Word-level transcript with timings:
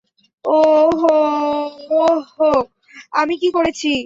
ওওহ, 0.45 1.01
ওওহ 1.91 2.37
আমি 3.13 3.35
কি 3.41 3.49
করেছি? 3.51 3.91